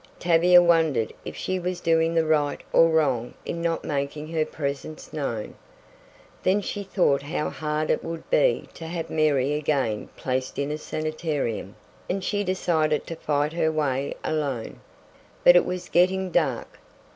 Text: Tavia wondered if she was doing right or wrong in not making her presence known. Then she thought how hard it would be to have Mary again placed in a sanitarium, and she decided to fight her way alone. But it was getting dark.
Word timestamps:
Tavia 0.17 0.63
wondered 0.63 1.13
if 1.25 1.35
she 1.35 1.59
was 1.59 1.79
doing 1.79 2.15
right 2.15 2.59
or 2.73 2.89
wrong 2.89 3.35
in 3.45 3.61
not 3.61 3.85
making 3.85 4.29
her 4.29 4.47
presence 4.47 5.13
known. 5.13 5.53
Then 6.41 6.59
she 6.61 6.81
thought 6.81 7.21
how 7.21 7.51
hard 7.51 7.91
it 7.91 8.03
would 8.03 8.27
be 8.31 8.67
to 8.73 8.87
have 8.87 9.11
Mary 9.11 9.53
again 9.53 10.09
placed 10.17 10.57
in 10.57 10.71
a 10.71 10.79
sanitarium, 10.79 11.75
and 12.09 12.23
she 12.23 12.43
decided 12.43 13.05
to 13.05 13.15
fight 13.15 13.53
her 13.53 13.71
way 13.71 14.15
alone. 14.23 14.79
But 15.43 15.55
it 15.55 15.65
was 15.65 15.87
getting 15.87 16.31
dark. 16.31 16.79